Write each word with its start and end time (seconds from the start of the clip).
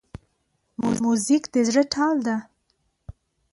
موزیک 1.03 1.43
د 1.53 1.55
زړه 1.67 1.83
تال 1.93 2.17
ده. 2.27 2.35